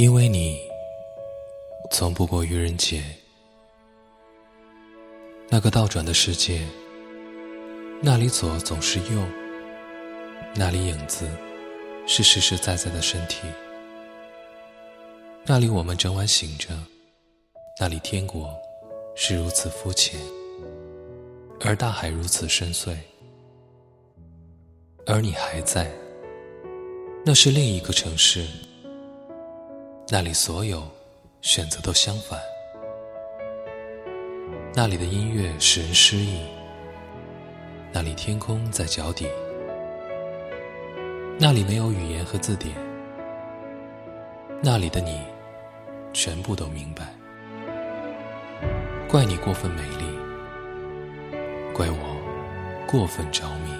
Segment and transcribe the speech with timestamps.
[0.00, 0.58] 因为你
[1.90, 3.04] 从不过愚人节，
[5.50, 6.66] 那个倒转的世界，
[8.00, 9.22] 那里左总是右，
[10.54, 11.28] 那里影子
[12.06, 13.40] 是实实在在的身体，
[15.44, 16.70] 那里我们整晚醒着，
[17.78, 18.58] 那里天国
[19.14, 20.18] 是如此肤浅，
[21.60, 22.96] 而大海如此深邃，
[25.04, 25.92] 而你还在，
[27.22, 28.46] 那是另一个城市。
[30.12, 30.82] 那里所有
[31.40, 32.36] 选择都相反，
[34.74, 36.40] 那里的音乐使人失意，
[37.92, 39.28] 那里天空在脚底，
[41.38, 42.74] 那里没有语言和字典，
[44.60, 45.22] 那里的你
[46.12, 47.14] 全部都明白。
[49.08, 50.04] 怪你过分美丽，
[51.72, 53.79] 怪我过分着迷。